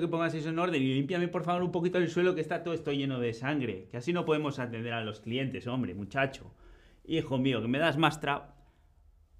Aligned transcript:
que 0.00 0.08
pongas 0.08 0.34
eso 0.34 0.48
en 0.48 0.58
orden 0.58 0.82
y 0.82 0.94
límpiame 0.94 1.28
por 1.28 1.44
favor 1.44 1.62
un 1.62 1.72
poquito 1.72 1.98
el 1.98 2.10
suelo 2.10 2.34
que 2.34 2.40
está 2.40 2.62
todo 2.62 2.74
esto 2.74 2.92
lleno 2.92 3.20
de 3.20 3.32
sangre. 3.34 3.88
Que 3.90 3.96
así 3.96 4.12
no 4.12 4.24
podemos 4.24 4.58
atender 4.58 4.92
a 4.92 5.04
los 5.04 5.20
clientes, 5.20 5.66
hombre, 5.66 5.94
muchacho. 5.94 6.52
Hijo 7.04 7.38
mío, 7.38 7.60
que 7.60 7.68
me 7.68 7.78
das 7.78 7.96
más 7.96 8.20
tra... 8.20 8.54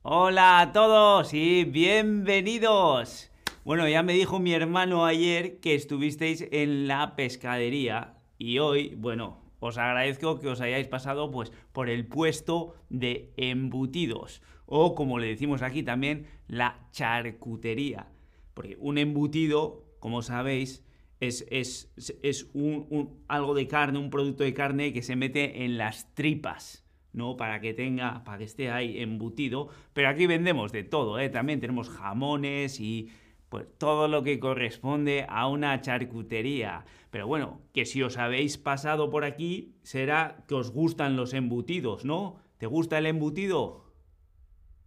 Hola 0.02 0.60
a 0.60 0.72
todos 0.72 1.32
y 1.32 1.64
bienvenidos. 1.64 3.30
Bueno, 3.64 3.88
ya 3.88 4.02
me 4.02 4.14
dijo 4.14 4.40
mi 4.40 4.52
hermano 4.52 5.06
ayer 5.06 5.60
que 5.60 5.76
estuvisteis 5.76 6.48
en 6.50 6.89
la 6.89 7.14
pescadería 7.14 8.14
y 8.37 8.59
hoy, 8.59 8.96
bueno, 8.96 9.41
os 9.61 9.79
agradezco 9.79 10.41
que 10.41 10.48
os 10.48 10.61
hayáis 10.61 10.89
pasado 10.89 11.30
pues 11.30 11.53
por 11.73 11.89
el 11.89 12.05
puesto 12.07 12.75
de 12.91 13.32
embutidos 13.37 14.43
o 14.66 14.95
como 14.95 15.19
le 15.19 15.27
decimos 15.27 15.61
aquí 15.62 15.82
también 15.82 16.27
la 16.48 16.89
charcutería. 16.93 18.07
Porque 18.55 18.77
un 18.80 18.98
embutido, 18.98 19.84
como 20.03 20.21
sabéis, 20.23 20.84
es, 21.21 21.46
es, 21.48 22.51
un, 22.55 23.23
algo 23.29 23.55
de 23.55 23.69
carne, 23.69 24.01
un 24.01 24.10
producto 24.10 24.43
de 24.43 24.52
carne 24.52 24.93
que 24.93 25.01
se 25.01 25.15
mete 25.15 25.65
en 25.65 25.79
las 25.79 26.12
tripas. 26.16 26.84
¿no? 27.12 27.37
Para 27.37 27.60
que 27.60 27.73
tenga, 27.73 28.24
para 28.24 28.38
que 28.38 28.45
esté 28.45 28.73
ahí 28.73 28.98
embutido. 29.01 29.69
Pero 29.93 30.09
aquí 30.09 30.27
vendemos 30.27 30.73
de 30.73 30.83
todo, 30.83 31.20
¿eh? 31.20 31.29
También 31.29 31.60
tenemos 31.60 31.88
jamones 31.88 32.80
y 32.80 33.10
pues 33.48 33.66
todo 33.79 34.09
lo 34.09 34.24
que 34.24 34.41
corresponde 34.41 35.24
a 35.29 35.46
una 35.46 35.80
charcutería. 35.80 36.84
Pero 37.10 37.29
bueno, 37.29 37.60
que 37.73 37.84
si 37.84 38.02
os 38.02 38.16
habéis 38.19 38.59
pasado 38.59 39.09
por 39.09 39.24
aquí, 39.24 39.77
será 39.82 40.45
que 40.48 40.57
os 40.57 40.73
gustan 40.73 41.15
los 41.15 41.32
embutidos, 41.32 42.05
¿no? 42.05 42.41
¿Te 42.59 42.66
gusta 42.66 42.98
el 42.98 43.07
embutido? 43.07 43.84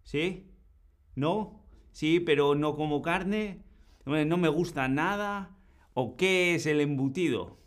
¿Sí? 0.03 0.51
¿No? 1.15 1.63
Sí, 1.93 2.19
pero 2.19 2.53
no 2.55 2.75
como 2.75 3.01
carne. 3.01 3.64
No 4.05 4.37
me 4.37 4.49
gusta 4.49 4.87
nada. 4.87 5.51
¿O 5.93 6.17
qué 6.17 6.55
es 6.55 6.65
el 6.65 6.81
embutido? 6.81 7.57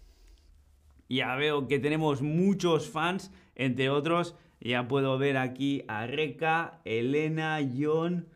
Ya 1.09 1.35
veo 1.37 1.67
que 1.67 1.79
tenemos 1.79 2.21
muchos 2.21 2.91
fans, 2.91 3.33
entre 3.55 3.89
otros, 3.89 4.37
ya 4.61 4.87
puedo 4.89 5.17
ver 5.19 5.37
aquí 5.39 5.83
a 5.89 6.07
Reca, 6.07 6.81
Elena, 6.85 7.59
John, 7.77 8.29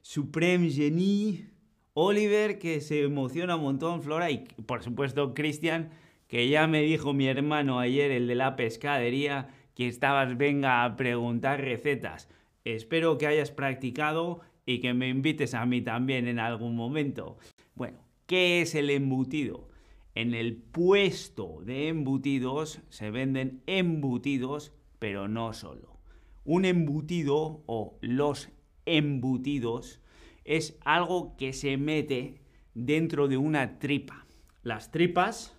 Supreme 0.00 0.70
Genie, 0.70 1.50
Oliver, 1.94 2.58
que 2.58 2.80
se 2.80 3.02
emociona 3.02 3.56
un 3.56 3.62
montón, 3.62 4.02
Flora, 4.02 4.30
y 4.30 4.44
por 4.66 4.82
supuesto 4.82 5.34
Cristian, 5.34 5.90
que 6.28 6.48
ya 6.48 6.66
me 6.66 6.82
dijo 6.82 7.12
mi 7.12 7.26
hermano 7.26 7.80
ayer, 7.80 8.10
el 8.12 8.28
de 8.28 8.34
la 8.34 8.54
pescadería, 8.54 9.48
que 9.74 9.88
estabas 9.88 10.36
venga 10.36 10.84
a 10.84 10.96
preguntar 10.96 11.60
recetas. 11.60 12.28
Espero 12.64 13.18
que 13.18 13.26
hayas 13.26 13.50
practicado 13.50 14.40
y 14.66 14.80
que 14.80 14.94
me 14.94 15.08
invites 15.08 15.54
a 15.54 15.66
mí 15.66 15.82
también 15.82 16.28
en 16.28 16.38
algún 16.38 16.76
momento. 16.76 17.38
Bueno, 17.74 17.98
¿qué 18.26 18.62
es 18.62 18.74
el 18.74 18.90
embutido? 18.90 19.68
En 20.14 20.34
el 20.34 20.56
puesto 20.56 21.62
de 21.64 21.88
embutidos 21.88 22.80
se 22.90 23.10
venden 23.10 23.62
embutidos, 23.66 24.72
pero 24.98 25.26
no 25.26 25.52
solo. 25.52 25.98
Un 26.44 26.64
embutido 26.64 27.62
o 27.66 27.98
los 28.00 28.50
embutidos 28.84 30.00
es 30.44 30.76
algo 30.84 31.36
que 31.36 31.52
se 31.52 31.76
mete 31.76 32.42
dentro 32.74 33.28
de 33.28 33.36
una 33.36 33.78
tripa. 33.78 34.26
Las 34.62 34.90
tripas, 34.90 35.56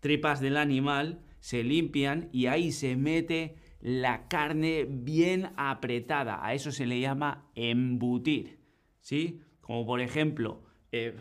tripas 0.00 0.40
del 0.40 0.56
animal, 0.56 1.20
se 1.40 1.64
limpian 1.64 2.28
y 2.32 2.46
ahí 2.46 2.72
se 2.72 2.96
mete 2.96 3.56
la 3.80 4.28
carne 4.28 4.86
bien 4.88 5.50
apretada. 5.56 6.44
A 6.44 6.54
eso 6.54 6.72
se 6.72 6.86
le 6.86 7.00
llama 7.00 7.46
embutir. 7.54 8.58
¿Sí? 9.00 9.40
Como 9.60 9.86
por 9.86 10.00
ejemplo, 10.00 10.62
eh, 10.92 11.14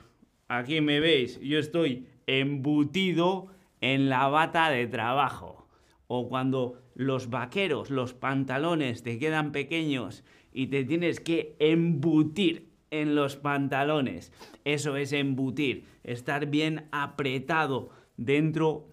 aquí 0.48 0.82
me 0.82 1.00
veis, 1.00 1.40
yo 1.42 1.60
estoy 1.60 2.08
embutido 2.28 3.48
en 3.82 4.10
la 4.10 4.28
bata 4.28 4.70
de 4.70 4.88
trabajo. 4.88 5.68
O 6.08 6.28
cuando 6.28 6.82
los 6.96 7.30
vaqueros, 7.30 7.92
los 7.92 8.14
pantalones 8.14 9.04
te 9.04 9.20
quedan 9.20 9.52
pequeños 9.52 10.24
y 10.52 10.68
te 10.68 10.84
tienes 10.84 11.20
que 11.20 11.56
embutir 11.60 12.70
en 12.92 13.16
los 13.16 13.36
pantalones. 13.36 14.32
Eso 14.66 14.98
es 14.98 15.14
embutir, 15.14 15.86
estar 16.04 16.48
bien 16.48 16.88
apretado 16.92 17.92
dentro 18.18 18.88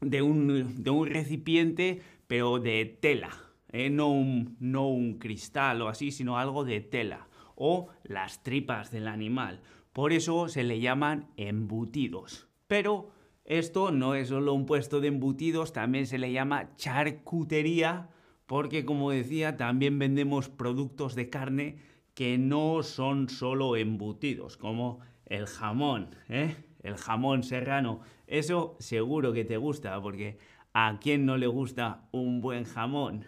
de 0.00 0.22
un, 0.22 0.82
de 0.82 0.90
un 0.90 1.08
recipiente, 1.08 2.00
pero 2.32 2.58
de 2.58 2.86
tela. 2.86 3.28
¿eh? 3.72 3.90
No, 3.90 4.08
un, 4.08 5.18
cristal 5.20 5.82
o 5.82 5.88
así, 5.88 6.10
sino 6.10 6.38
algo 6.38 6.64
de 6.64 6.80
tela. 6.80 7.28
O 7.56 7.88
las 8.04 8.42
tripas 8.42 8.90
del 8.90 9.06
animal. 9.06 9.60
Por 9.92 10.14
eso 10.14 10.48
se 10.48 10.64
le 10.64 10.80
llaman 10.80 11.28
embutidos. 11.36 12.48
Pero 12.68 13.10
esto 13.44 13.90
no 13.92 14.14
es 14.14 14.28
solo 14.28 14.54
un 14.54 14.64
puesto 14.64 15.02
de 15.02 15.08
embutidos, 15.08 15.74
también 15.74 16.06
se 16.06 16.16
le 16.16 16.32
llama 16.32 16.74
charcutería, 16.76 18.08
porque 18.46 18.86
como 18.86 19.10
decía, 19.10 19.58
también 19.58 19.98
vendemos 19.98 20.48
productos 20.48 21.14
de 21.14 21.28
carne 21.28 21.76
que 22.14 22.38
no 22.38 22.82
son 22.82 23.28
solo 23.28 23.76
embutidos, 23.76 24.56
como 24.56 25.00
el 25.26 25.44
jamón, 25.46 26.16
¿eh? 26.30 26.56
el 26.82 26.96
jamón 26.96 27.42
serrano. 27.42 28.00
Eso 28.26 28.76
seguro 28.78 29.34
que 29.34 29.44
te 29.44 29.58
gusta, 29.58 30.00
porque 30.00 30.38
¿a 30.72 30.98
quién 31.00 31.26
no 31.26 31.36
le 31.36 31.46
gusta 31.46 32.08
un 32.12 32.40
buen 32.40 32.64
jamón? 32.64 33.26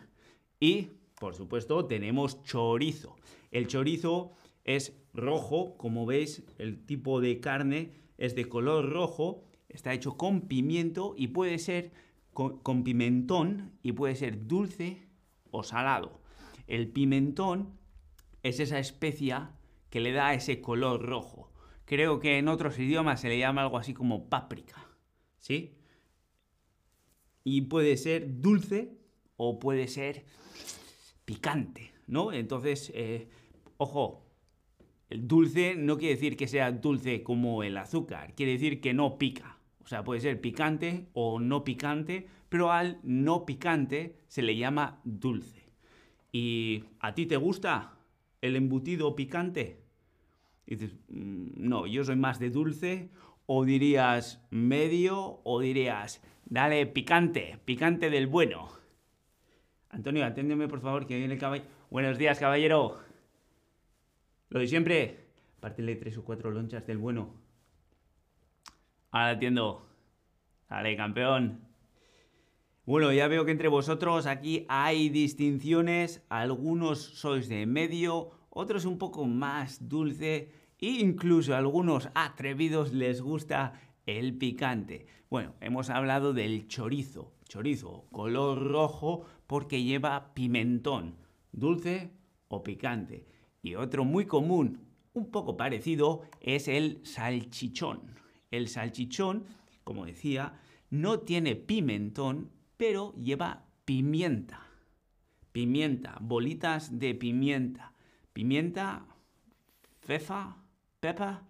Y, 0.61 0.89
por 1.19 1.35
supuesto, 1.35 1.87
tenemos 1.87 2.43
chorizo. 2.43 3.17
El 3.51 3.67
chorizo 3.67 4.33
es 4.65 4.97
rojo, 5.13 5.77
como 5.77 6.07
veis, 6.07 6.45
el 6.59 6.85
tipo 6.85 7.21
de 7.21 7.41
carne 7.41 7.93
es 8.19 8.35
de 8.35 8.49
color 8.49 8.91
rojo, 8.91 9.45
está 9.69 9.93
hecho 9.93 10.17
con 10.17 10.43
pimiento 10.43 11.15
y 11.17 11.29
puede 11.29 11.59
ser 11.59 11.93
con, 12.33 12.85
pimentón 12.85 13.73
y 13.83 13.93
puede 13.93 14.17
ser 14.17 14.47
dulce 14.47 15.07
o 15.51 15.63
salado. 15.63 16.21
El 16.67 16.89
pimentón 16.89 17.79
es 18.43 18.61
esa 18.61 18.79
especia 18.79 19.53
que 19.91 20.01
le 20.01 20.13
da 20.13 20.35
ese 20.35 20.61
color 20.61 21.03
rojo. 21.03 21.53
Creo 21.85 22.19
que 22.19 22.39
en 22.39 22.49
otros 22.49 22.79
idiomas 22.79 23.21
se 23.21 23.29
le 23.29 23.39
llama 23.39 23.63
algo 23.63 23.79
así 23.79 23.95
como 23.95 24.29
páprica, 24.29 24.89
¿sí? 25.39 25.79
Y 27.45 27.63
puede 27.63 27.97
ser 27.97 28.41
dulce 28.41 28.97
o 29.37 29.61
puede 29.61 29.87
ser 29.87 30.25
picante, 31.25 31.93
¿no? 32.07 32.33
Entonces, 32.33 32.91
eh, 32.95 33.29
ojo, 33.77 34.27
el 35.11 35.29
dulce 35.29 35.77
no 35.77 35.99
quiere 35.99 36.15
decir 36.15 36.37
que 36.37 36.49
sea 36.49 36.73
dulce 36.73 37.23
como 37.23 37.63
el 37.63 37.77
azúcar, 37.77 38.35
quiere 38.35 38.53
decir 38.53 38.81
que 38.81 38.95
no 38.95 39.19
pica. 39.19 39.59
O 39.85 39.87
sea, 39.87 40.03
puede 40.03 40.21
ser 40.21 40.41
picante 40.41 41.07
o 41.13 41.39
no 41.39 41.63
picante, 41.63 42.27
pero 42.49 42.73
al 42.73 42.99
no 43.03 43.45
picante 43.45 44.17
se 44.29 44.43
le 44.43 44.57
llama 44.57 45.01
dulce. 45.05 45.69
¿Y 46.33 46.85
a 47.01 47.15
ti 47.15 47.27
te 47.27 47.37
gusta? 47.37 47.95
el 48.45 48.57
embutido 48.57 49.17
picante? 49.17 49.81
Y 50.67 50.77
dices, 50.77 50.97
mm, 51.09 51.49
no, 51.57 51.87
yo 51.87 52.05
soy 52.05 52.17
más 52.17 52.39
de 52.39 52.51
dulce, 52.51 53.11
o 53.47 53.65
dirías 53.65 54.43
medio, 54.51 55.41
o 55.45 55.61
dirías, 55.61 56.23
dale 56.47 56.87
picante, 56.87 57.59
picante 57.65 58.11
del 58.11 58.27
bueno. 58.27 58.69
Antonio, 59.91 60.25
aténdeme 60.25 60.69
por 60.69 60.81
favor, 60.81 61.07
que 61.07 61.17
viene 61.17 61.35
el 61.35 61.41
caballero. 61.41 61.69
Buenos 61.91 62.19
días, 62.19 62.39
caballero. 62.39 62.99
Lo 64.49 64.61
de 64.61 64.67
siempre, 64.67 65.29
pártele 65.61 65.97
tres 65.97 66.19
o 66.19 66.25
cuatro 66.25 66.51
lonchas 66.51 66.87
del 66.87 66.99
bueno. 66.99 67.35
Ahora 69.11 69.31
atiendo. 69.31 69.89
Dale, 70.69 70.97
campeón. 70.97 71.61
Bueno, 72.87 73.13
ya 73.13 73.29
veo 73.29 73.45
que 73.45 73.53
entre 73.53 73.69
vosotros 73.69 74.27
aquí 74.27 74.67
hay 74.69 75.09
distinciones, 75.09 76.23
algunos 76.29 76.99
sois 77.01 77.49
de 77.49 77.65
medio, 77.65 78.33
otros 78.51 78.85
un 78.85 78.99
poco 78.99 79.25
más 79.25 79.89
dulce 79.89 80.53
e 80.81 80.87
incluso 80.87 81.55
a 81.55 81.59
algunos 81.59 82.11
atrevidos 82.15 82.93
les 82.93 83.23
gusta 83.23 83.81
el 84.07 84.37
picante. 84.37 85.07
Bueno, 85.31 85.55
hemos 85.61 85.91
hablado 85.91 86.33
del 86.33 86.69
chorizo, 86.69 87.33
chorizo 87.49 88.07
color 88.11 88.63
rojo 88.63 89.25
porque 89.47 89.83
lleva 89.83 90.35
pimentón, 90.35 91.17
dulce 91.53 92.11
o 92.49 92.63
picante. 92.63 93.27
Y 93.63 93.75
otro 93.77 94.05
muy 94.05 94.27
común, 94.27 94.81
un 95.15 95.31
poco 95.31 95.57
parecido, 95.57 96.23
es 96.41 96.69
el 96.69 97.01
salchichón. 97.05 98.15
El 98.51 98.69
salchichón, 98.69 99.45
como 99.85 100.07
decía, 100.07 100.61
no 100.91 101.21
tiene 101.21 101.57
pimentón, 101.57 102.51
pero 102.77 103.15
lleva 103.15 103.65
pimienta. 103.85 104.67
Pimienta, 105.53 106.19
bolitas 106.21 106.99
de 106.99 107.15
pimienta. 107.15 107.93
Pimienta, 108.33 109.07
fefa, 110.01 110.57
pepa, 111.01 111.47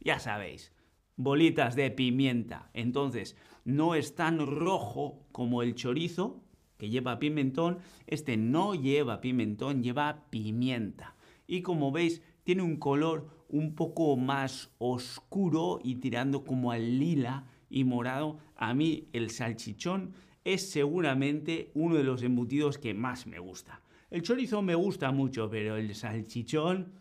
ya 0.00 0.18
sabéis, 0.18 0.72
bolitas 1.16 1.76
de 1.76 1.90
pimienta. 1.90 2.70
Entonces, 2.74 3.36
no 3.64 3.94
es 3.94 4.14
tan 4.14 4.38
rojo 4.46 5.26
como 5.32 5.62
el 5.62 5.74
chorizo, 5.74 6.42
que 6.78 6.90
lleva 6.90 7.18
pimentón. 7.18 7.78
Este 8.06 8.36
no 8.36 8.74
lleva 8.74 9.20
pimentón, 9.20 9.82
lleva 9.82 10.24
pimienta. 10.30 11.16
Y 11.46 11.62
como 11.62 11.92
veis, 11.92 12.22
tiene 12.42 12.62
un 12.62 12.76
color 12.76 13.44
un 13.48 13.74
poco 13.74 14.16
más 14.16 14.70
oscuro 14.78 15.78
y 15.82 15.96
tirando 15.96 16.44
como 16.44 16.72
al 16.72 16.98
lila 16.98 17.46
y 17.70 17.84
morado. 17.84 18.38
A 18.56 18.74
mí 18.74 19.08
el 19.12 19.30
salchichón 19.30 20.14
es 20.44 20.70
seguramente 20.70 21.70
uno 21.74 21.96
de 21.96 22.04
los 22.04 22.22
embutidos 22.22 22.78
que 22.78 22.94
más 22.94 23.26
me 23.26 23.38
gusta. 23.38 23.80
El 24.10 24.22
chorizo 24.22 24.62
me 24.62 24.74
gusta 24.74 25.10
mucho, 25.10 25.48
pero 25.48 25.76
el 25.76 25.94
salchichón 25.94 26.92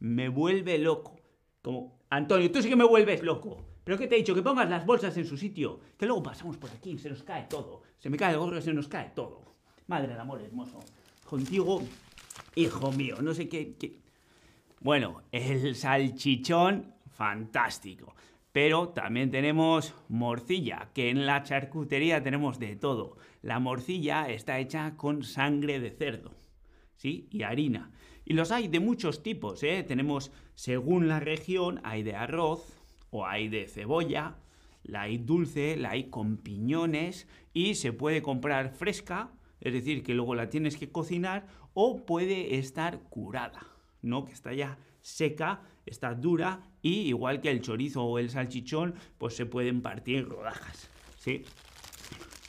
me 0.00 0.28
vuelve 0.28 0.78
loco. 0.78 1.17
Antonio, 2.10 2.50
tú 2.50 2.62
sí 2.62 2.68
que 2.68 2.76
me 2.76 2.84
vuelves 2.84 3.22
loco. 3.22 3.64
¿Pero 3.84 3.96
qué 3.96 4.06
te 4.06 4.16
he 4.16 4.18
dicho? 4.18 4.34
Que 4.34 4.42
pongas 4.42 4.68
las 4.68 4.84
bolsas 4.84 5.16
en 5.16 5.24
su 5.24 5.36
sitio. 5.36 5.80
Que 5.96 6.06
luego 6.06 6.22
pasamos 6.22 6.56
por 6.56 6.70
aquí, 6.70 6.98
se 6.98 7.08
nos 7.08 7.22
cae 7.22 7.46
todo. 7.48 7.82
Se 7.98 8.10
me 8.10 8.16
cae 8.16 8.34
el 8.34 8.38
gorro, 8.38 8.60
se 8.60 8.72
nos 8.72 8.88
cae 8.88 9.10
todo. 9.14 9.56
Madre 9.86 10.08
del 10.08 10.20
amor 10.20 10.42
hermoso. 10.42 10.80
Contigo, 11.24 11.82
hijo 12.54 12.92
mío, 12.92 13.16
no 13.22 13.34
sé 13.34 13.48
qué... 13.48 13.76
Bueno, 14.80 15.22
el 15.32 15.74
salchichón, 15.74 16.94
fantástico. 17.10 18.14
Pero 18.52 18.90
también 18.90 19.30
tenemos 19.30 19.94
morcilla, 20.08 20.90
que 20.94 21.10
en 21.10 21.26
la 21.26 21.42
charcutería 21.42 22.22
tenemos 22.22 22.58
de 22.58 22.76
todo. 22.76 23.16
La 23.42 23.58
morcilla 23.58 24.28
está 24.28 24.58
hecha 24.58 24.96
con 24.96 25.22
sangre 25.22 25.80
de 25.80 25.90
cerdo, 25.90 26.34
¿sí? 26.96 27.28
Y 27.30 27.42
harina. 27.42 27.90
Y 28.28 28.34
los 28.34 28.52
hay 28.52 28.68
de 28.68 28.78
muchos 28.78 29.22
tipos, 29.22 29.62
¿eh? 29.62 29.82
Tenemos, 29.88 30.30
según 30.54 31.08
la 31.08 31.18
región, 31.18 31.80
hay 31.82 32.02
de 32.02 32.14
arroz 32.14 32.62
o 33.08 33.24
hay 33.24 33.48
de 33.48 33.66
cebolla, 33.68 34.36
la 34.82 35.00
hay 35.00 35.16
dulce, 35.16 35.78
la 35.78 35.92
hay 35.92 36.10
con 36.10 36.36
piñones 36.36 37.26
y 37.54 37.76
se 37.76 37.94
puede 37.94 38.20
comprar 38.20 38.74
fresca, 38.74 39.30
es 39.62 39.72
decir, 39.72 40.02
que 40.02 40.12
luego 40.12 40.34
la 40.34 40.50
tienes 40.50 40.76
que 40.76 40.92
cocinar 40.92 41.46
o 41.72 42.04
puede 42.04 42.58
estar 42.58 43.00
curada, 43.04 43.66
¿no? 44.02 44.26
Que 44.26 44.34
está 44.34 44.52
ya 44.52 44.76
seca, 45.00 45.62
está 45.86 46.14
dura 46.14 46.68
y 46.82 47.08
igual 47.08 47.40
que 47.40 47.50
el 47.50 47.62
chorizo 47.62 48.04
o 48.04 48.18
el 48.18 48.28
salchichón, 48.28 48.94
pues 49.16 49.36
se 49.36 49.46
pueden 49.46 49.80
partir 49.80 50.28
rodajas, 50.28 50.90
¿sí? 51.16 51.44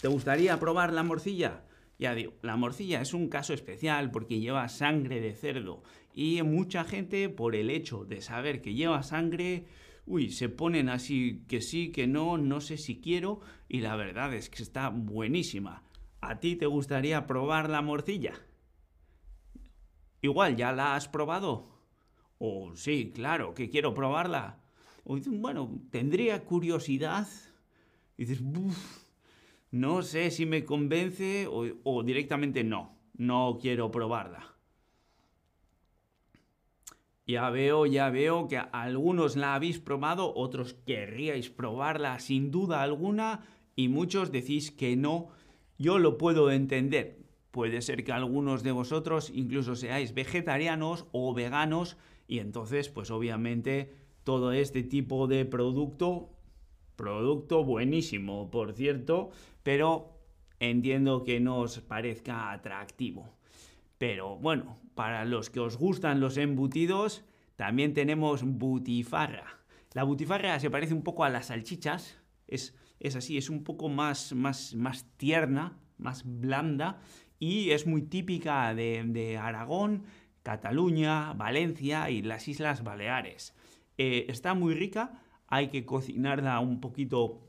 ¿Te 0.02 0.10
gustaría 0.10 0.60
probar 0.60 0.92
la 0.92 1.04
morcilla? 1.04 1.62
Ya 2.00 2.16
digo, 2.16 2.34
la 2.42 2.56
morcilla 2.56 3.02
es 3.02 3.14
un 3.14 3.28
caso 3.28 3.54
especial 3.54 4.10
porque 4.10 4.40
lleva 4.40 4.70
sangre 4.70 5.20
de 5.20 5.36
cerdo 5.36 5.84
y 6.14 6.42
mucha 6.44 6.86
gente 6.86 7.28
por 7.28 7.56
el 7.56 7.70
hecho 7.70 8.06
de 8.06 8.22
saber 8.22 8.62
que 8.62 8.74
lleva 8.74 9.04
sangre, 9.04 9.66
uy, 10.06 10.32
se 10.32 10.48
ponen 10.48 10.88
así 10.88 11.44
que 11.50 11.60
sí, 11.60 11.92
que 11.92 12.08
no, 12.08 12.38
no 12.38 12.62
sé 12.62 12.78
si 12.78 13.02
quiero 13.02 13.42
y 13.68 13.82
la 13.82 13.98
verdad 13.98 14.34
es 14.34 14.50
que 14.50 14.64
está 14.64 14.88
buenísima. 14.90 15.84
¿A 16.22 16.40
ti 16.40 16.56
te 16.56 16.68
gustaría 16.68 17.28
probar 17.28 17.70
la 17.70 17.82
morcilla? 17.82 18.34
Igual, 20.22 20.56
¿ya 20.56 20.72
la 20.72 20.96
has 20.96 21.10
probado? 21.10 21.70
O 22.38 22.76
sí, 22.76 23.12
claro, 23.14 23.54
que 23.54 23.70
quiero 23.70 23.94
probarla. 23.94 24.62
Bueno, 25.04 25.82
tendría 25.92 26.46
curiosidad. 26.46 27.28
Y 28.18 28.26
dices, 28.26 28.42
no 29.72 30.02
sé 30.02 30.32
si 30.32 30.46
me 30.46 30.66
convence 30.66 31.48
o, 31.48 32.04
directamente 32.04 32.64
no, 32.64 32.98
no 33.16 33.60
quiero 33.62 33.92
probarla. 33.92 34.56
Ya 37.28 37.50
veo, 37.52 37.86
ya 37.86 38.10
veo 38.10 38.48
que 38.48 38.58
algunos 38.58 39.36
la 39.36 39.54
habéis 39.54 39.78
probado, 39.78 40.34
otros 40.36 40.74
querríais 40.74 41.52
probarla 41.52 42.18
sin 42.18 42.50
duda 42.50 42.82
alguna 42.82 43.46
y 43.76 43.88
muchos 43.88 44.32
decís 44.32 44.72
que 44.72 44.96
no. 44.96 45.30
Yo 45.78 46.00
lo 46.00 46.18
puedo 46.18 46.50
entender. 46.50 47.20
Puede 47.52 47.82
ser 47.84 48.04
que 48.04 48.12
algunos 48.12 48.64
de 48.64 48.72
vosotros 48.72 49.32
incluso 49.34 49.76
seáis 49.76 50.16
vegetarianos 50.16 51.06
o 51.12 51.34
veganos 51.36 51.98
y 52.28 52.40
entonces 52.40 52.90
pues 52.90 53.12
obviamente 53.12 53.94
todo 54.24 54.52
este 54.52 54.82
tipo 54.84 55.28
de 55.28 55.46
producto 55.46 56.30
Producto 57.00 57.64
buenísimo, 57.64 58.52
por 58.52 58.74
cierto, 58.74 59.30
pero 59.70 60.18
entiendo 60.60 61.24
que 61.24 61.40
no 61.40 61.60
os 61.60 61.80
parezca 61.80 62.52
atractivo. 62.52 63.38
Pero 64.00 64.36
bueno, 64.36 64.80
para 64.96 65.26
los 65.26 65.52
que 65.52 65.60
os 65.60 65.78
gustan 65.78 66.20
los 66.20 66.38
embutidos, 66.38 67.24
también 67.56 67.94
tenemos 67.94 68.42
butifarra. 68.42 69.60
La 69.94 70.02
butifarra 70.02 70.60
se 70.60 70.72
parece 70.72 70.96
un 70.96 71.04
poco 71.04 71.24
a 71.24 71.30
las 71.30 71.50
salchichas, 71.50 72.18
es, 72.48 72.74
es 73.00 73.16
así, 73.16 73.38
es 73.38 73.52
un 73.52 73.64
poco 73.64 73.90
más, 73.90 74.34
más, 74.34 74.74
más 74.74 75.06
tierna, 75.18 75.78
más 76.00 76.24
blanda 76.26 77.00
y 77.38 77.70
es 77.70 77.86
muy 77.86 78.02
típica 78.02 78.74
de, 78.74 79.38
Aragón, 79.40 80.06
Cataluña, 80.42 81.34
Valencia 81.34 82.10
y 82.10 82.24
las 82.24 82.48
Islas 82.48 82.84
Baleares. 82.84 83.54
Eh, 84.00 84.26
está 84.30 84.56
muy 84.56 84.74
rica, 84.74 85.22
hay 85.46 85.68
que 85.68 85.86
cocinarla 85.86 86.60
un 86.60 86.82
poquito 86.82 87.49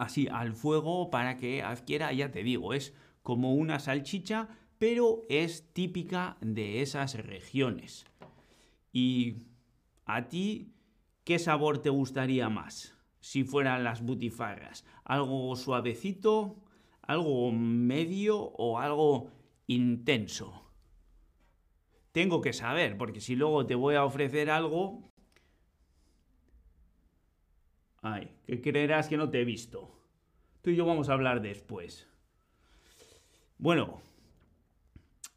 así 0.00 0.28
al 0.28 0.54
fuego 0.54 1.10
para 1.10 1.36
que 1.36 1.62
adquiera, 1.62 2.12
ya 2.12 2.30
te 2.30 2.42
digo, 2.42 2.72
es 2.72 2.94
como 3.22 3.54
una 3.54 3.78
salchicha, 3.78 4.48
pero 4.78 5.22
es 5.28 5.72
típica 5.74 6.38
de 6.40 6.80
esas 6.80 7.14
regiones. 7.14 8.06
¿Y 8.92 9.36
a 10.06 10.28
ti 10.28 10.72
qué 11.24 11.38
sabor 11.38 11.82
te 11.82 11.90
gustaría 11.90 12.48
más? 12.48 12.96
Si 13.20 13.44
fueran 13.44 13.84
las 13.84 14.02
butifarras, 14.02 14.86
algo 15.04 15.54
suavecito, 15.54 16.56
algo 17.02 17.52
medio 17.52 18.38
o 18.38 18.78
algo 18.78 19.30
intenso. 19.66 20.64
Tengo 22.12 22.40
que 22.40 22.54
saber, 22.54 22.96
porque 22.96 23.20
si 23.20 23.36
luego 23.36 23.66
te 23.66 23.74
voy 23.74 23.96
a 23.96 24.04
ofrecer 24.04 24.50
algo, 24.50 25.09
Ay, 28.02 28.30
que 28.46 28.60
creerás 28.62 29.08
que 29.08 29.16
no 29.16 29.28
te 29.28 29.40
he 29.40 29.44
visto. 29.44 29.90
Tú 30.62 30.70
y 30.70 30.76
yo 30.76 30.86
vamos 30.86 31.08
a 31.08 31.12
hablar 31.12 31.42
después. 31.42 32.08
Bueno, 33.58 34.00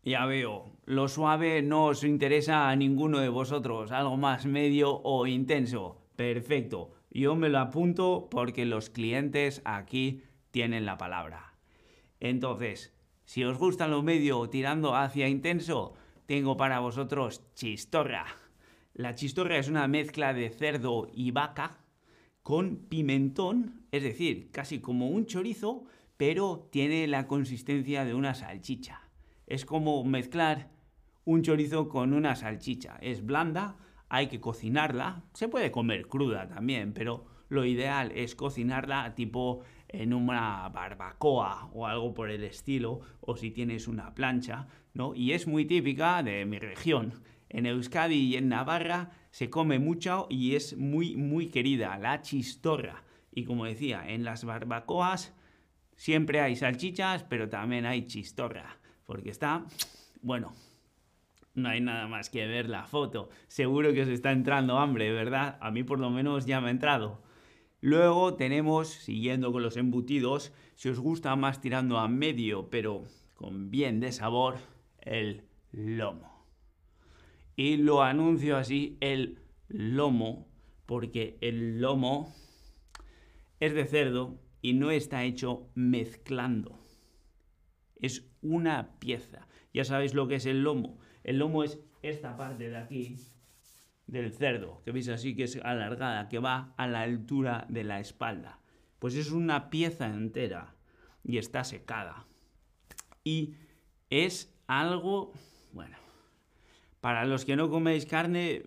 ya 0.04 0.26
veo, 0.26 0.72
lo 0.86 1.08
suave 1.08 1.62
no 1.62 1.88
os 1.88 2.04
interesa 2.04 2.70
a 2.70 2.76
ninguno 2.76 3.20
de 3.20 3.30
vosotros, 3.30 3.92
algo 3.92 4.18
más 4.18 4.46
medio 4.46 5.02
o 5.04 5.28
intenso. 5.28 6.02
Perfecto, 6.16 6.94
yo 7.12 7.36
me 7.36 7.50
lo 7.50 7.60
apunto 7.60 8.28
porque 8.32 8.66
los 8.66 8.90
clientes 8.90 9.62
aquí 9.66 10.24
tienen 10.52 10.86
la 10.86 10.98
palabra. 10.98 11.56
Entonces, 12.20 12.94
si 13.26 13.44
os 13.44 13.58
gusta 13.58 13.88
lo 13.88 14.04
medio 14.04 14.50
tirando 14.50 14.96
hacia 14.96 15.28
intenso, 15.28 15.96
tengo 16.26 16.56
para 16.56 16.80
vosotros 16.80 17.44
chistorra. 17.56 18.26
La 18.94 19.16
chistorra 19.16 19.58
es 19.58 19.68
una 19.68 19.88
mezcla 19.88 20.34
de 20.34 20.50
cerdo 20.50 21.10
y 21.14 21.32
vaca 21.32 21.83
con 22.44 22.76
pimentón, 22.90 23.86
es 23.92 24.04
decir, 24.04 24.52
casi 24.52 24.80
como 24.80 25.10
un 25.10 25.26
chorizo, 25.26 25.86
pero 26.18 26.68
tiene 26.72 27.08
la 27.08 27.26
consistencia 27.26 28.06
de 28.06 28.14
una 28.14 28.36
salchicha. 28.36 29.02
Es 29.48 29.66
como 29.66 30.04
mezclar 30.04 30.70
un 31.26 31.42
chorizo 31.42 31.90
con 31.90 32.14
una 32.14 32.36
salchicha. 32.36 32.98
Es 33.02 33.26
blanda, 33.26 33.78
hay 34.10 34.28
que 34.28 34.42
cocinarla. 34.42 35.24
Se 35.34 35.48
puede 35.48 35.72
comer 35.72 36.08
cruda 36.08 36.48
también, 36.48 36.94
pero 36.94 37.26
lo 37.50 37.66
ideal 37.66 38.12
es 38.14 38.36
cocinarla 38.36 39.16
tipo 39.16 39.62
en 39.88 40.14
una 40.14 40.68
barbacoa 40.70 41.70
o 41.74 41.88
algo 41.88 42.14
por 42.14 42.30
el 42.30 42.44
estilo, 42.44 43.02
o 43.22 43.38
si 43.38 43.52
tienes 43.52 43.88
una 43.88 44.14
plancha, 44.16 44.68
¿no? 44.94 45.16
Y 45.16 45.32
es 45.32 45.48
muy 45.48 45.66
típica 45.66 46.24
de 46.24 46.46
mi 46.46 46.60
región. 46.60 47.14
En 47.54 47.68
Euskadi 47.68 48.16
y 48.16 48.36
en 48.36 48.50
Navarra 48.50 49.12
se 49.30 49.50
come 49.50 49.80
mucho 49.80 50.28
y 50.30 50.56
es 50.56 50.76
muy, 50.76 51.16
muy 51.16 51.48
querida, 51.48 51.98
la 52.00 52.22
chistorra. 52.22 53.04
Y 53.32 53.46
como 53.46 53.66
decía, 53.66 54.04
en 54.10 54.24
las 54.24 54.44
barbacoas 54.44 55.34
siempre 55.96 56.42
hay 56.42 56.56
salchichas, 56.56 57.24
pero 57.24 57.48
también 57.50 57.86
hay 57.86 58.08
chistorra, 58.08 58.78
porque 59.06 59.30
está, 59.30 59.66
bueno, 60.22 60.54
no 61.54 61.70
hay 61.70 61.80
nada 61.80 62.08
más 62.08 62.32
que 62.32 62.46
ver 62.48 62.68
la 62.68 62.86
foto. 62.86 63.30
Seguro 63.48 63.94
que 63.94 64.02
os 64.02 64.10
está 64.10 64.32
entrando 64.32 64.80
hambre, 64.80 65.12
¿verdad? 65.12 65.58
A 65.62 65.70
mí 65.70 65.84
por 65.84 66.00
lo 66.00 66.10
menos 66.10 66.48
ya 66.48 66.60
me 66.60 66.68
ha 66.68 66.72
entrado. 66.72 67.22
Luego 67.82 68.34
tenemos, 68.34 68.88
siguiendo 68.88 69.52
con 69.52 69.62
los 69.62 69.78
embutidos, 69.78 70.54
si 70.74 70.90
os 70.90 71.00
gusta 71.00 71.36
más 71.36 71.62
tirando 71.62 72.00
a 72.00 72.08
medio, 72.08 72.70
pero 72.72 73.04
con 73.36 73.70
bien 73.70 74.00
de 74.00 74.12
sabor, 74.12 74.58
el 75.02 75.44
lomo. 75.72 76.33
Y 77.56 77.78
lo 77.78 78.02
anuncio 78.02 78.58
así, 78.58 78.98
el 79.00 79.40
lomo, 79.68 80.48
porque 80.86 81.38
el 81.42 81.82
lomo 81.82 82.34
es 83.60 83.74
de 83.74 83.86
cerdo 83.86 84.40
y 84.62 84.74
no 84.74 84.92
está 84.92 85.24
hecho 85.24 85.70
mezclando. 85.76 86.80
Es 87.96 88.30
una 88.42 89.00
pieza. 89.00 89.48
Ya 89.74 89.84
sabéis 89.84 90.14
lo 90.14 90.28
que 90.28 90.36
es 90.36 90.46
el 90.46 90.64
lomo. 90.64 91.00
El 91.24 91.38
lomo 91.38 91.64
es 91.64 91.80
esta 92.02 92.36
parte 92.36 92.70
de 92.70 92.78
aquí 92.78 93.18
del 94.08 94.34
cerdo, 94.34 94.82
que 94.84 94.92
veis 94.92 95.10
así 95.10 95.36
que 95.36 95.44
es 95.44 95.58
alargada, 95.64 96.28
que 96.30 96.40
va 96.40 96.74
a 96.78 96.88
la 96.88 97.02
altura 97.02 97.66
de 97.70 97.84
la 97.84 98.00
espalda. 98.00 98.60
Pues 99.00 99.16
es 99.16 99.32
una 99.32 99.70
pieza 99.70 100.08
entera 100.08 100.76
y 101.24 101.38
está 101.38 101.64
secada. 101.64 102.26
Y 103.24 103.56
es 104.10 104.54
algo, 104.68 105.34
bueno, 105.72 105.98
para 107.04 107.26
los 107.26 107.44
que 107.44 107.58
no 107.58 107.68
coméis 107.70 108.06
carne, 108.06 108.64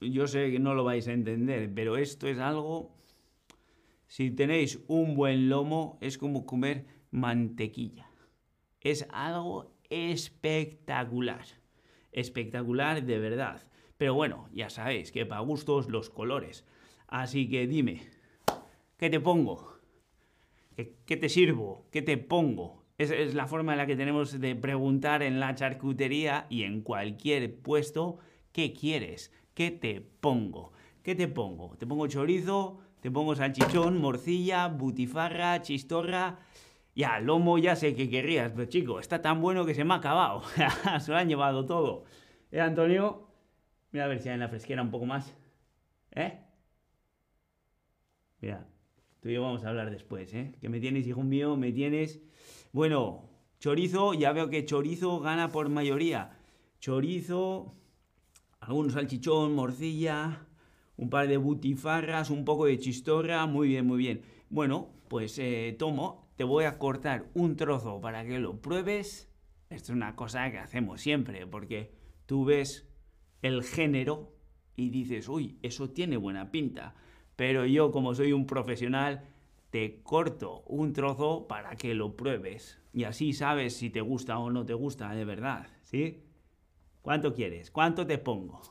yo 0.00 0.26
sé 0.26 0.50
que 0.50 0.58
no 0.58 0.74
lo 0.74 0.82
vais 0.82 1.06
a 1.06 1.12
entender, 1.12 1.70
pero 1.72 1.96
esto 1.96 2.26
es 2.26 2.40
algo... 2.40 2.90
Si 4.08 4.32
tenéis 4.32 4.80
un 4.88 5.14
buen 5.14 5.48
lomo, 5.48 5.96
es 6.00 6.18
como 6.18 6.46
comer 6.46 6.84
mantequilla. 7.12 8.10
Es 8.80 9.06
algo 9.12 9.70
espectacular. 9.88 11.46
Espectacular 12.10 13.04
de 13.04 13.20
verdad. 13.20 13.62
Pero 13.96 14.14
bueno, 14.14 14.48
ya 14.52 14.68
sabéis 14.68 15.12
que 15.12 15.24
para 15.24 15.42
gustos 15.42 15.88
los 15.88 16.10
colores. 16.10 16.64
Así 17.06 17.48
que 17.48 17.68
dime, 17.68 18.02
¿qué 18.96 19.10
te 19.10 19.20
pongo? 19.20 19.78
¿Qué, 20.74 21.16
te 21.16 21.28
sirvo? 21.28 21.86
¿Qué 21.92 22.02
te 22.02 22.18
pongo? 22.18 22.82
Esa 22.98 23.14
es 23.14 23.34
la 23.34 23.46
forma 23.46 23.72
en 23.72 23.78
la 23.78 23.86
que 23.86 23.96
tenemos 23.96 24.40
de 24.40 24.56
preguntar 24.56 25.22
en 25.22 25.38
la 25.38 25.54
charcutería 25.54 26.46
y 26.48 26.62
en 26.62 26.80
cualquier 26.80 27.54
puesto, 27.60 28.18
¿qué 28.52 28.72
quieres? 28.72 29.32
¿Qué 29.52 29.70
te 29.70 30.00
pongo? 30.00 30.72
¿Qué 31.02 31.14
te 31.14 31.28
pongo? 31.28 31.76
¿Te 31.76 31.86
pongo 31.86 32.06
chorizo? 32.06 32.78
¿Te 33.00 33.10
pongo 33.10 33.34
salchichón, 33.34 34.00
morcilla, 34.00 34.68
butifarra, 34.68 35.60
chistorra? 35.60 36.38
Ya, 36.94 37.20
lomo 37.20 37.58
ya 37.58 37.76
sé 37.76 37.94
que 37.94 38.08
querrías, 38.08 38.52
pero 38.52 38.64
chico, 38.64 38.98
está 38.98 39.20
tan 39.20 39.42
bueno 39.42 39.66
que 39.66 39.74
se 39.74 39.84
me 39.84 39.92
ha 39.92 39.98
acabado. 39.98 40.42
se 41.00 41.10
lo 41.10 41.18
han 41.18 41.28
llevado 41.28 41.66
todo. 41.66 42.04
¿Eh, 42.50 42.60
Antonio? 42.60 43.28
Mira 43.92 44.06
a 44.06 44.08
ver 44.08 44.20
si 44.20 44.30
hay 44.30 44.34
en 44.34 44.40
la 44.40 44.48
fresquera 44.48 44.80
un 44.80 44.90
poco 44.90 45.04
más. 45.04 45.36
¿Eh? 46.12 46.40
Mira, 48.40 48.66
tú 49.20 49.28
y 49.28 49.34
yo 49.34 49.42
vamos 49.42 49.64
a 49.64 49.68
hablar 49.68 49.90
después, 49.90 50.32
¿eh? 50.32 50.54
Que 50.60 50.70
me 50.70 50.80
tienes, 50.80 51.06
hijo 51.06 51.22
mío, 51.22 51.56
me 51.56 51.72
tienes... 51.72 52.22
Bueno, 52.72 53.30
chorizo, 53.58 54.14
ya 54.14 54.32
veo 54.32 54.50
que 54.50 54.64
chorizo 54.64 55.20
gana 55.20 55.50
por 55.50 55.68
mayoría. 55.68 56.38
Chorizo, 56.80 57.74
algún 58.60 58.90
salchichón, 58.90 59.54
morcilla, 59.54 60.46
un 60.96 61.10
par 61.10 61.28
de 61.28 61.36
butifarras, 61.36 62.30
un 62.30 62.44
poco 62.44 62.66
de 62.66 62.78
chistorra, 62.78 63.46
muy 63.46 63.68
bien, 63.68 63.86
muy 63.86 63.98
bien. 63.98 64.22
Bueno, 64.50 64.88
pues 65.08 65.38
eh, 65.38 65.74
tomo, 65.78 66.28
te 66.36 66.44
voy 66.44 66.64
a 66.64 66.78
cortar 66.78 67.26
un 67.34 67.56
trozo 67.56 68.00
para 68.00 68.24
que 68.24 68.38
lo 68.38 68.60
pruebes. 68.60 69.30
Esto 69.70 69.92
es 69.92 69.96
una 69.96 70.14
cosa 70.14 70.50
que 70.50 70.58
hacemos 70.58 71.00
siempre, 71.00 71.46
porque 71.46 71.92
tú 72.26 72.44
ves 72.44 72.88
el 73.42 73.62
género 73.62 74.32
y 74.76 74.90
dices, 74.90 75.28
uy, 75.28 75.58
eso 75.62 75.90
tiene 75.90 76.16
buena 76.16 76.50
pinta. 76.50 76.94
Pero 77.36 77.66
yo, 77.66 77.90
como 77.90 78.14
soy 78.14 78.32
un 78.32 78.46
profesional, 78.46 79.24
te 79.76 80.00
corto 80.02 80.62
un 80.68 80.94
trozo 80.94 81.46
para 81.48 81.76
que 81.76 81.92
lo 81.92 82.16
pruebes. 82.16 82.80
Y 82.94 83.04
así 83.04 83.34
sabes 83.34 83.76
si 83.76 83.90
te 83.90 84.00
gusta 84.00 84.38
o 84.38 84.50
no 84.50 84.64
te 84.64 84.72
gusta 84.72 85.14
de 85.14 85.26
verdad, 85.26 85.66
¿sí? 85.82 86.24
¿Cuánto 87.02 87.34
quieres? 87.34 87.70
¿Cuánto 87.70 88.06
te 88.06 88.16
pongo? 88.16 88.62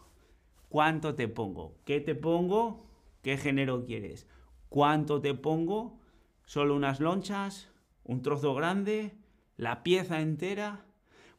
¿Cuánto 0.68 1.14
te 1.14 1.28
pongo? 1.28 1.76
¿Qué 1.86 2.00
te 2.00 2.16
pongo? 2.16 2.88
¿Qué 3.22 3.38
género 3.38 3.86
quieres? 3.86 4.28
¿Cuánto 4.68 5.22
te 5.22 5.36
pongo? 5.36 6.00
¿Solo 6.44 6.76
unas 6.76 7.00
lonchas? 7.00 7.70
¿Un 8.04 8.24
trozo 8.24 8.56
grande? 8.56 9.16
¿La 9.58 9.84
pieza 9.84 10.22
entera? 10.22 10.88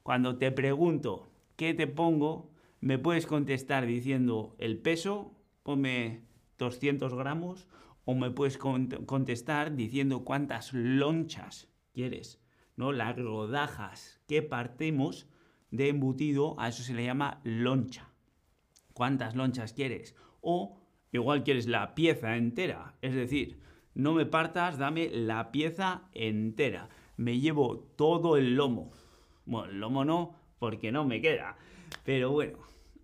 Cuando 0.04 0.38
te 0.38 0.52
pregunto 0.52 1.28
qué 1.56 1.74
te 1.74 1.88
pongo, 1.88 2.52
me 2.80 3.00
puedes 3.00 3.26
contestar 3.26 3.84
diciendo 3.84 4.54
el 4.58 4.78
peso, 4.78 5.32
ponme 5.64 6.22
200 6.56 7.12
gramos 7.16 7.66
o 8.06 8.14
me 8.14 8.30
puedes 8.30 8.56
contestar 8.56 9.74
diciendo 9.74 10.24
cuántas 10.24 10.72
lonchas 10.72 11.68
quieres, 11.92 12.40
¿no? 12.76 12.92
Las 12.92 13.16
rodajas 13.16 14.20
que 14.28 14.42
partimos 14.42 15.26
de 15.72 15.88
embutido, 15.88 16.58
a 16.58 16.68
eso 16.68 16.82
se 16.84 16.94
le 16.94 17.04
llama 17.04 17.40
loncha. 17.42 18.08
¿Cuántas 18.94 19.34
lonchas 19.34 19.72
quieres? 19.72 20.14
O 20.40 20.80
igual 21.12 21.42
quieres 21.42 21.66
la 21.66 21.94
pieza 21.94 22.36
entera, 22.36 22.94
es 23.02 23.14
decir, 23.14 23.58
no 23.94 24.12
me 24.12 24.24
partas, 24.24 24.78
dame 24.78 25.10
la 25.10 25.50
pieza 25.50 26.02
entera. 26.12 26.88
Me 27.16 27.40
llevo 27.40 27.78
todo 27.96 28.36
el 28.36 28.54
lomo. 28.54 28.92
Bueno, 29.46 29.70
el 29.72 29.80
lomo 29.80 30.04
no, 30.04 30.36
porque 30.58 30.92
no 30.92 31.04
me 31.04 31.20
queda. 31.20 31.56
Pero 32.04 32.30
bueno, 32.30 32.58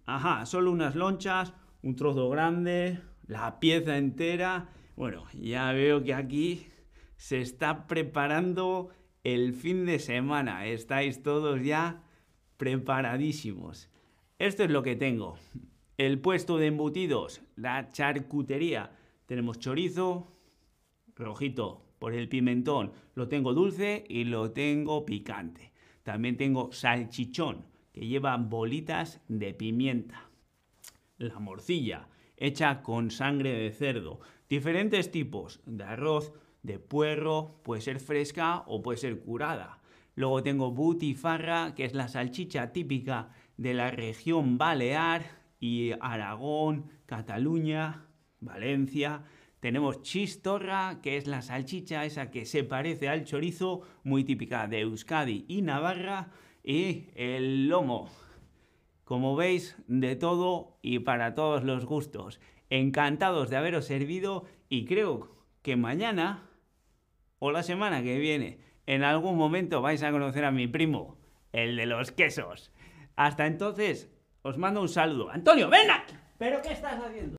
ajá, 0.07 0.47
solo 0.47 0.71
unas 0.71 0.95
lonchas, 0.95 1.55
un 1.83 1.97
trozo 1.97 2.29
grande, 2.29 3.01
la 3.27 3.59
pieza 3.59 3.97
entera. 3.97 4.69
Bueno, 5.03 5.25
ya 5.33 5.73
veo 5.73 6.05
que 6.05 6.15
aquí 6.15 6.69
se 7.17 7.41
está 7.41 7.89
preparando 7.89 8.91
el 9.25 9.53
fin 9.53 9.85
de 9.85 9.99
semana. 9.99 10.65
Estáis 10.67 11.25
todos 11.25 11.61
ya 11.61 12.05
preparadísimos. 12.57 13.91
Esto 14.39 14.63
es 14.63 14.71
lo 14.71 14.85
que 14.85 14.95
tengo. 14.95 15.35
El 15.99 16.21
puesto 16.21 16.57
de 16.57 16.69
embutidos, 16.69 17.43
la 17.57 17.91
charcutería. 17.91 18.93
Tenemos 19.27 19.59
chorizo, 19.59 20.37
rojito 21.17 21.85
por 21.99 22.15
el 22.15 22.29
pimentón. 22.29 22.93
Lo 23.17 23.27
tengo 23.27 23.55
dulce 23.55 24.05
y 24.09 24.23
lo 24.23 24.53
tengo 24.53 25.05
picante. 25.05 25.73
También 26.05 26.37
tengo 26.37 26.71
salchichón, 26.71 27.67
que 27.93 28.07
lleva 28.07 28.37
bolitas 28.37 29.21
de 29.27 29.53
pimienta. 29.53 30.31
La 31.19 31.41
morcilla, 31.41 32.07
hecha 32.37 32.83
con 32.83 33.11
sangre 33.11 33.53
de 33.53 33.73
cerdo. 33.73 34.21
Diferentes 34.53 35.11
tipos 35.11 35.63
de 35.65 35.83
arroz, 35.83 36.35
de 36.63 36.79
puerro, 36.79 37.63
puede 37.63 37.81
ser 37.81 38.01
fresca 38.01 38.65
o 38.67 38.83
puede 38.83 38.99
ser 38.99 39.19
curada. 39.21 39.81
Luego 40.15 40.43
tengo 40.43 40.73
butifarra, 40.73 41.75
que 41.75 41.87
es 41.87 41.95
la 41.95 42.07
salchicha 42.07 42.71
típica 42.71 43.31
de 43.57 43.73
la 43.73 43.91
región 43.91 44.59
Balear 44.59 45.23
y 45.59 45.93
Aragón, 46.03 46.91
Cataluña, 47.07 48.05
Valencia. 48.41 49.25
Tenemos 49.61 50.03
chistorra, 50.03 51.01
que 51.01 51.17
es 51.17 51.27
la 51.27 51.41
salchicha 51.41 52.05
esa 52.05 52.31
que 52.31 52.45
se 52.45 52.63
parece 52.63 53.09
al 53.09 53.25
chorizo, 53.25 53.81
muy 54.05 54.23
típica 54.23 54.69
de 54.69 54.81
Euskadi 54.81 55.47
y 55.49 55.63
Navarra. 55.63 56.29
Y 56.63 57.07
el 57.15 57.71
lomo, 57.71 58.11
como 59.05 59.35
veis, 59.35 59.79
de 59.87 60.15
todo 60.15 60.77
y 60.83 60.99
para 60.99 61.35
todos 61.35 61.65
los 61.65 61.87
gustos. 61.87 62.39
Encantados 62.75 63.51
de 63.51 63.59
haberos 63.59 63.85
servido 63.85 64.47
y 64.71 64.87
creo 64.87 65.29
que 65.61 65.77
mañana 65.77 66.49
o 67.39 67.53
la 67.53 67.63
semana 67.63 68.03
que 68.03 68.19
viene 68.19 68.61
en 68.87 69.05
algún 69.05 69.37
momento 69.37 69.83
vais 69.83 70.03
a 70.03 70.11
conocer 70.11 70.47
a 70.47 70.53
mi 70.53 70.67
primo, 70.69 71.19
el 71.53 71.77
de 71.77 71.85
los 71.85 72.13
quesos. 72.13 72.73
Hasta 73.15 73.45
entonces, 73.47 74.11
os 74.41 74.57
mando 74.57 74.81
un 74.81 74.89
saludo. 74.89 75.29
Antonio, 75.29 75.69
ven 75.69 75.91
aquí. 75.91 76.15
¿Pero 76.39 76.63
qué 76.63 76.73
estás 76.73 76.99
haciendo? 76.99 77.31